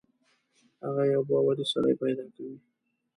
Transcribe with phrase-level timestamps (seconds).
[0.85, 2.55] هغه یو باوري سړی پیدا کړي.